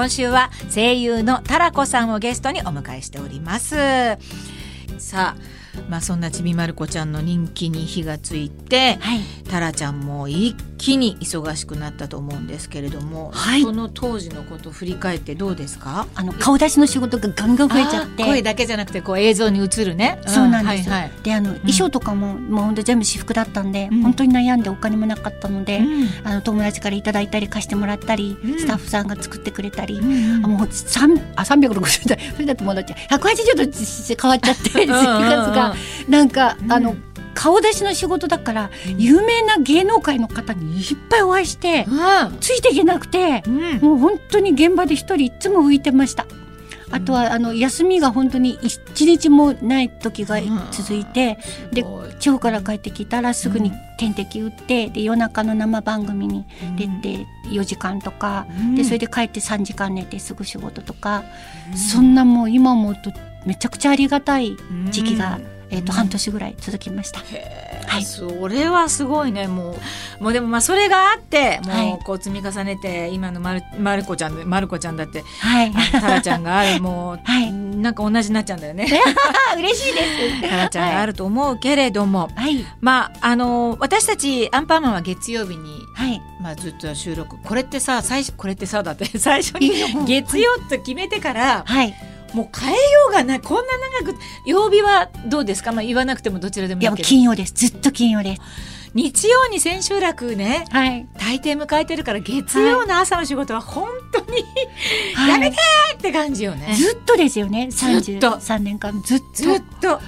[0.00, 3.76] 今週は声優のタラコさんをゲストにお迎えしております。
[4.96, 9.20] さあまあそんなちびまる子ちゃんの人気に火がついて、はい。
[9.50, 13.62] タラちゃんも一気に忙しくなったと思うんですけれども、はい。
[13.62, 16.06] その当時のことを振り返ってどうですか？
[16.14, 18.24] あの顔出しの仕事がガンガン増えちゃって。
[18.24, 21.12] 声だけじゃなくてこう映像に映るね、そうなんです、はいはい。
[21.22, 24.02] であの、衣装とかももう本当全部私服だったんで、うん。
[24.02, 26.08] 本当に悩んでお金もなかったので、うん。
[26.24, 28.58] あの友達からいただいたり貸してもらったり、うん。
[28.58, 30.04] スタッフさんが作ってくれたり、う
[30.40, 31.80] んあもう三あ360度
[32.34, 35.69] それだと戻っちゃう180度ち変わっちゃって生活が
[36.08, 36.72] なんか、うん。
[36.72, 36.96] あの
[37.32, 38.98] 顔出しの仕事だから、うん。
[38.98, 41.86] 有名な芸能界の方にいっぱいお会いして、
[42.40, 43.78] ついていけなくて、うん。
[43.80, 46.26] もう本当に現場で一人いつも浮いてました。
[46.92, 50.40] あとはあの休みが本当に一日もない時が
[50.72, 51.38] 続いて、
[51.72, 51.84] で
[52.18, 61.22] 地方から帰ってきたらすぐに点滴打って、で夜中の生番組に出て4時間とか、でそれで帰って3時間寝てすぐ仕事とか、
[61.92, 63.12] そんなもう今思うと
[63.46, 64.56] めちゃくちゃありがたい
[64.90, 65.38] 時期が、
[65.70, 67.20] えー、とうん半年ぐらい続きました。
[67.20, 68.04] はい。
[68.04, 69.48] それはすごいね。
[69.48, 69.76] も
[70.20, 71.86] うもうでもまあそれがあってはい。
[71.88, 77.52] もうこう積み重ねて今のまるまる子ちゃんでまる子ちゃんだってはい、タラちゃんがあるもう、 はい。
[77.52, 78.86] なんか同じになっちゃうんだよね。
[79.56, 80.00] 嬉しいで
[80.40, 80.42] す。
[80.48, 82.64] タラちゃんがあると思うけれども、はい。
[82.80, 86.20] まああの私たちアンパンマンは月曜日に、はい。
[86.40, 87.36] まあ、ずっと収録。
[87.42, 89.70] これってさ最初これってさだって最初に
[90.06, 91.94] 月曜と決めてからはい
[92.32, 93.40] もう変えようがない。
[93.40, 97.52] こんな長く曜日はどうですか、まあ、言わなくてもどちらでもいいいけど金曜です。
[97.54, 98.42] ずっと金曜です。
[98.92, 100.64] 日曜に千秋楽ね。
[100.70, 101.06] はい。
[101.16, 104.42] 大抵迎えてるから月曜の朝の仕事は本当に、
[105.14, 105.30] はい。
[105.30, 106.74] やめてーって感じよね。
[106.74, 107.68] ずっとですよね。
[107.70, 108.30] ずっと。
[108.32, 109.00] 33年間。
[109.02, 109.24] ずっと。
[109.34, 110.00] ずっと。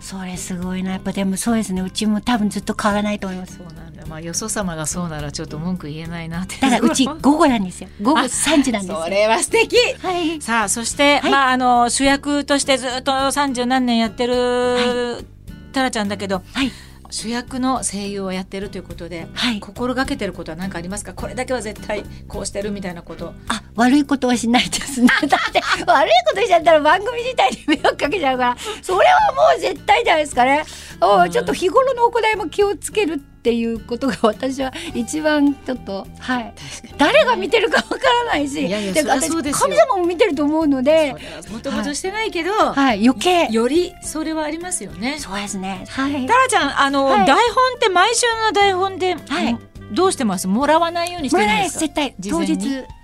[0.00, 0.92] それすごいな。
[0.92, 1.82] やっぱでもそうですね。
[1.82, 3.56] うちも多分ずっと変わらないと思います。
[3.58, 7.88] そうなまあよそ様がそうならちょっと文句言えないなってだからうち午後なんですよ。
[8.00, 9.02] 午後3時なんですよ。
[9.02, 9.76] それは素敵。
[10.02, 10.40] はい。
[10.40, 11.30] さあそして、はい。
[11.30, 15.24] まああの主役としてずっと三十何年やってる、
[15.72, 16.72] タラちゃんだけどはい。
[17.10, 25.06] 主役の声優をやってるということではい心がけてることは何かありますかこれだけは絶対こうしてるみたいなことあ悪いことはしないですね。
[25.28, 28.56] だって悪いことしちゃったら番組自体に迷惑かけちゃうから。
[28.82, 30.64] それはもう絶対じゃないですかね。
[31.00, 31.30] おうん。
[31.30, 36.52] ちょっと日頃の行いも気をつけるっていうことが私は一番ちょっとはい。
[36.96, 41.14] 誰が見てるかわからないしいやいや私神様も見てると思うので
[41.52, 43.08] もともとしてないけど、はい。
[43.08, 43.46] 余計。
[43.52, 45.18] よりそれはありますよね。
[45.20, 45.84] そうですね。
[45.88, 46.26] はい。
[46.26, 47.26] タラちゃんあの、はい。
[47.26, 47.44] 台本
[47.76, 49.52] って毎週の台本で、はい。
[49.52, 51.80] んどうしてますもらわないようにしてるんですか。
[51.80, 52.14] 絶対。
[52.28, 52.58] 当日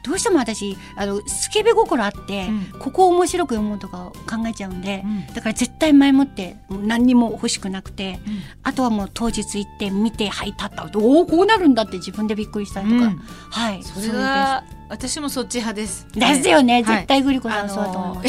[0.04, 2.78] どうしても私あのスケベ心あって、うん。
[2.78, 5.26] ここを面白く読もうとか考えちゃうんで、うん。
[5.34, 8.42] だから絶対前もって何にも欲しくなくてうん。
[8.62, 10.90] あとはもう当日行って見てはい立った。
[10.98, 13.16] おおこうなるんだって自分でびっくりしたりとか、うん。
[13.50, 13.82] はい。
[13.82, 16.06] それが私もそっち派です。
[16.12, 16.84] ですよね、はい。
[16.84, 18.28] 絶対グリコさんそうだと思います、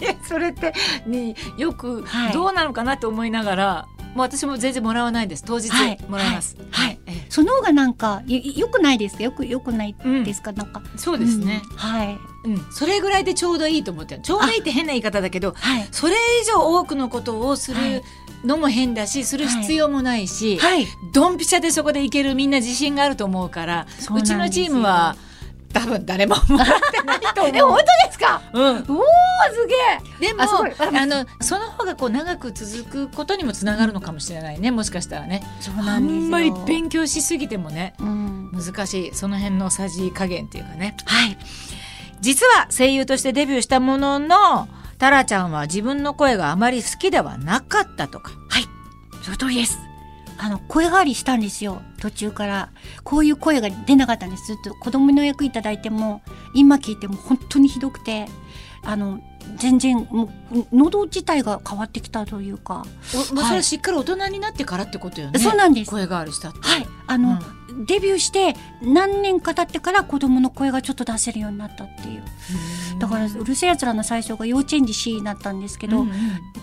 [0.00, 0.72] いや それって
[1.06, 2.32] ねよくはい。
[2.32, 5.44] どうなのかなと思いながら、もう私も全然もらわないです。
[5.44, 5.98] 当日はい。
[6.08, 6.56] もらいます。
[6.70, 6.98] はい。
[7.06, 7.26] ええ。
[7.28, 9.24] その方がなんかよよくないですか？
[9.24, 10.82] よくよくないうんですか、なんか。
[10.96, 11.76] そうですね、うん。
[11.76, 12.18] はい。
[12.44, 12.66] うん。
[12.72, 15.88] それぐらいでちょうどいいと思ってるちょうどいいって変な言い方だけどはい。
[15.90, 17.94] それ以上多くのことをすはい。
[17.94, 18.02] る
[18.44, 20.86] のも変だしする必要もないし、はい。
[21.14, 25.16] ドンピシャでそこでいけるみんな自信があると思うからそうちのチームは
[25.74, 27.56] 多分誰ももらってないと思う。
[27.56, 28.40] え本当ですか？
[28.54, 29.74] うん、おおすげ
[30.22, 30.28] え。
[30.28, 35.42] でもあのその方がこう長く続くことにもつながるのかもしれないねもしかしたらね。
[35.60, 36.20] そうあなんですよ。
[36.22, 38.50] んまり勉強しすぎてもねうん。
[38.52, 39.14] 難しい。
[39.14, 40.96] その辺のさじ加減っていうかね。
[41.04, 41.36] はい。
[42.20, 44.68] 実は声優としてデビューしたものの
[44.98, 48.32] タラちゃんは自分の声があまり好きではなかったとか。
[49.22, 49.78] その通りです。
[50.38, 51.82] あの、声変わりしたんですよ。
[52.00, 52.70] 途中から。
[53.02, 54.46] こういう声が出なかったんです。
[54.46, 56.22] ずっと子供の役いただいても、
[56.54, 58.26] 今聞いても本当にひどくて、
[58.82, 59.20] あの、
[59.56, 62.84] 全然、もう、喉自体が変わってきたというか。
[63.30, 65.90] おまあそれはしっかり大人になってからってことよねそうなんです。
[65.90, 66.86] 声変わりしたってはい。
[67.06, 67.40] あの、
[67.86, 72.22] デビューして何年か経ってから子供の声がちょっと出せるようになったっていう。
[72.98, 76.14] だから、うるせえ奴らの最初が幼稚園児 C になったんですけど、うんうん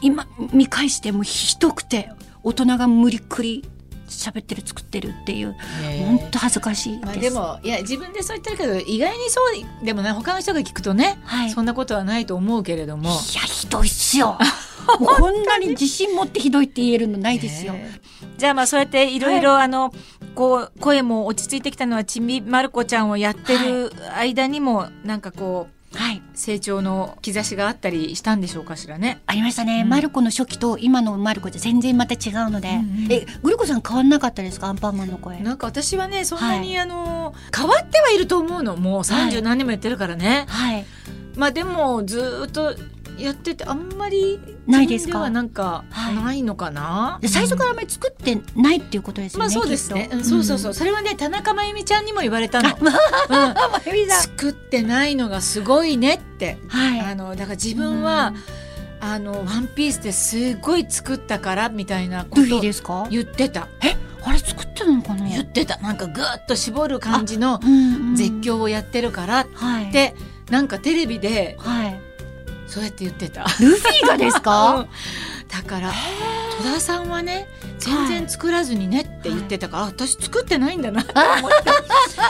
[0.03, 2.09] 今見返してもひどくて
[2.43, 3.63] 大人が無理くり
[4.07, 5.55] 喋ってる作ってるっていう
[6.05, 9.41] 本当恥ずかしいです、まあ、でもいや自分でそう言ってるけど意外にそ
[9.81, 11.49] うでもね他の人が聞くとね、はい。
[11.49, 13.09] そんなことはないと思うけれども。
[13.09, 14.38] いやひどいっすよ。
[14.99, 18.01] こんなに自信持ってひどいって言えるのないですよ、ね
[18.38, 19.93] じゃあまあそうやっていろいろあの
[20.33, 26.21] こう声も落ち着いてきたのはちびまる子ちゃんをやってる間にもなんかこうはい。
[26.33, 29.21] 成長の兆しがあったりしたんでしょうかしらね。
[29.25, 29.89] ありましたね、うん。
[29.89, 34.67] マルコの初期と今のマルコじゃ全然また違うので、うんうんえグリコさん変わんなかったですか？
[34.67, 35.39] アンパンマンの声。
[35.41, 38.77] なんか私はねそんなに、はあの変わってはいると思うの。
[38.77, 39.41] もうは30い。
[39.41, 40.85] 何年もやってるからね、はい。
[41.35, 42.75] まあでもずーっと
[43.21, 45.29] やっててあんまりないですか？
[45.29, 46.15] なんかはい。
[46.15, 50.73] ないのかな、で最初からあんまり作ってないっていうことですよね、まあそうですね、うんそうそうそう。
[50.73, 52.85] それはね田中真由美ちゃんにも言われたの、うん。
[54.09, 58.33] 作ってないのがすごいねって、はいあのだから自分は、
[59.00, 70.13] あのワンピースですごい作ったからみたいなこと言ってたえあれ作ってるのかな言ってたなんかぐーっと絞る感じのうんうん絶叫をやってるからっはいて、
[70.50, 72.00] なんかテレビではい
[72.71, 73.44] そうやって言ってた。
[73.59, 74.41] ルフィがです うん。
[74.44, 74.88] か
[75.50, 75.91] だから
[76.57, 77.45] 戸田さんはね
[77.79, 81.57] 全然作らずにねって言ってたから、あ私作ってないんだなって思って。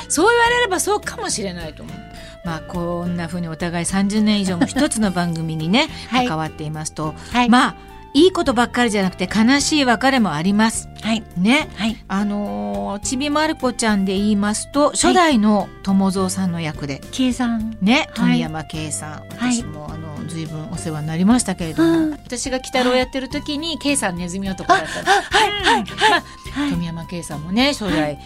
[0.10, 1.96] そう言われればそうかもしれないと思う。
[2.44, 6.28] まあこんな風にお互い30年以上も一つの番組にね、 はい。
[6.28, 7.50] 関わっていますと、はい。
[7.50, 7.76] まあ
[8.14, 10.90] いいことばっかりじゃなくて悲しい別れもあります。
[11.02, 11.24] はい。
[11.38, 11.70] ね。
[11.76, 12.04] はい。
[12.08, 17.78] あのーちびまる子ちゃんで言いますと初代の友蔵さんの役で、計算。
[17.82, 18.32] ね、はい。
[18.32, 19.54] 富山圭さん、はい。
[19.54, 22.12] 私もあの随分お世話になりましたけれども、うん。
[22.12, 26.72] 私が鬼太郎やってる時に圭さんネズミ男だったんですはいはいはい。
[26.72, 28.20] 富山圭さんもね初代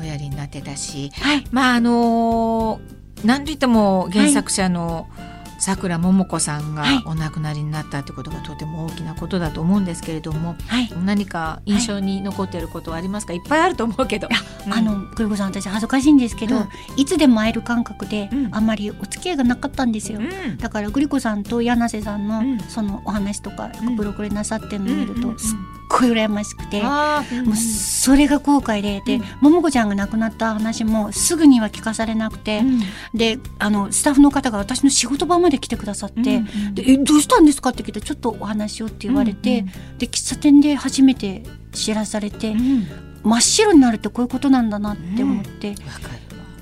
[0.00, 1.44] おやりになってたし、はい。
[1.50, 5.06] まああのーなんといっても原作者の
[5.60, 7.02] さくらももこさんがはい。
[7.04, 10.90] お亡くなりになったってことがとても大きなことだと思うんですけれども、はい。
[11.04, 14.28] 何か印象に残っていることはありますか、い、っぱいあると思うけど。
[14.66, 14.72] うん。
[14.72, 16.68] あのグリコさん私恥ずかしいんですけど、うん。
[16.96, 18.54] いつでも会える感覚で、うん。
[18.54, 20.56] あんまりお付き合いがなかったんですよ、うん。
[20.56, 22.58] だからグリコさんと柳瀬さんの、うん。
[22.60, 23.96] そのお話とかうん。
[23.96, 26.86] ブログでなさってるのを見ると、すっごい羨ましくて、うん
[27.46, 29.22] もうそれが後悔でで、うん。
[29.42, 32.80] ももこちゃんが亡くなった話もすぐには聞かされなくて、うん。
[33.12, 37.70] であのスタッフの方が私の仕事場まで来てくださって、うんうんでえどうしたんですか？
[37.70, 41.42] って聞いてちょっとお話をって言われて、うんで喫茶店で初めて
[41.72, 42.86] 知らされて、うん。
[43.22, 45.86] 真っ白になるってこういうことなんだなって思って、わかる。
[45.86, 45.92] わ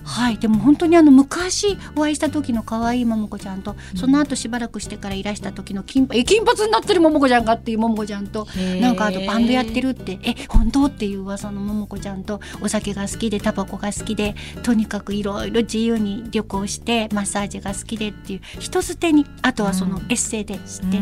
[0.09, 0.39] はい。
[0.39, 8.47] でも本当にあの昔お会いした時の可愛いももこちゃんと、その後しばらくしてからいらした時の金髪え金髪になってるももこちゃんがっていうももこちゃんと
[8.81, 20.05] なんかあとバンドやってるってえ本当っていう噂のももこちゃんとお酒が好きでタバコが好きでとにかくいろいろ自由に旅行してマッサージが好きでっていう人捨てにあとはそのうん。
[20.05, 20.99] エッセイで知ってってい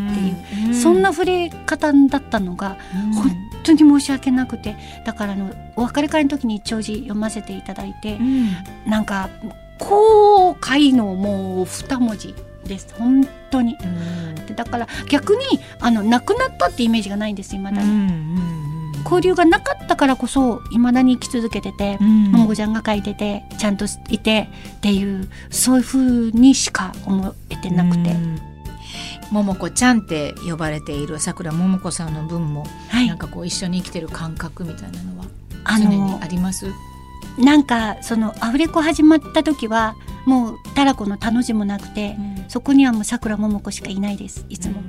[0.66, 0.74] う、うん。
[0.74, 3.12] そんな触れ方だったのがうん。
[3.12, 3.30] 本
[3.62, 8.48] 当に申し訳なくてだからあのお別れ会の時に長寿読ませていただいて、うん
[8.96, 9.28] なんか
[9.78, 12.34] 後悔のもう二文字
[12.64, 12.94] です。
[12.98, 13.76] 本当に。
[14.48, 15.42] でだから逆に
[15.80, 18.10] あの亡くなったってイメージがないんですいまだに、
[19.04, 24.48] 交流がなかったからこそいまだに生き続けてて、ももこちゃんが書いててちゃんといて
[24.78, 28.40] っていうそういう風にしか思えてなくて、うん。
[29.30, 33.08] ももこちゃんって呼ばれているさくらももこさんの分も、はい。
[33.08, 35.26] なんかこう一緒に生きてる感覚みたいなのは
[35.64, 36.72] あ常にのあります？
[37.38, 42.16] なんかそのアフレコ始まった時はもうたらこの「た」の字もなくて、
[42.48, 44.82] そこにはもうさくらももこしかいないですいつも。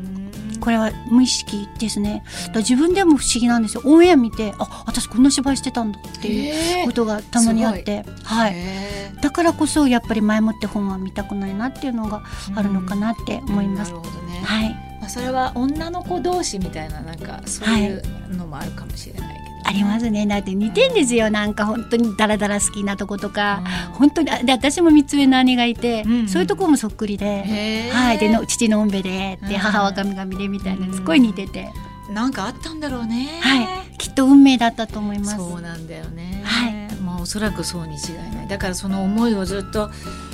[0.59, 2.23] これは無意識ですね。
[2.55, 3.83] 自分でも不思議なんですよ。
[3.85, 12.23] オンエア見てあ私こんな芝居してたんだっていうことがたまにあって、はい、へだからこそやっぱり前もって本は見たくないなっていうのが
[12.55, 13.91] あるのかなって思います。
[13.91, 14.69] なるほどね、はい、
[14.99, 19.36] まあ、それは女の子同士みたいななんかそういうのもあるかもしれない
[19.67, 20.25] ありますね。
[20.25, 21.29] だって似てんですよ。
[21.29, 23.61] なんか本当にダラダラ好きなとことか、
[23.93, 26.11] 本当にあで私も三つ上の姉がいて、うん。
[26.11, 29.57] うんそういうところもそっくりで、はい、での父のおんべででうん。
[29.57, 31.69] 母は神々でみたいなすごい似てて、
[32.09, 33.39] なんかあったんだろうね。
[33.41, 33.97] はい。
[33.97, 35.35] きっと運命だったと思います。
[35.35, 36.41] そうなんだよね。
[36.45, 36.95] はい。
[37.01, 38.47] まあおそらくそうに違いない。
[38.47, 39.89] だからその思いをずっと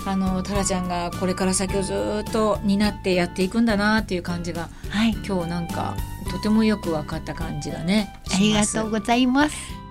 [0.06, 1.94] あのタラちゃんがこれから先をず
[2.28, 5.96] っと担ってやっていくんだなっていう感じがはい、今日なんか
[6.34, 8.12] とてもよく分かった感じがね。
[8.34, 9.83] ありがとうございます。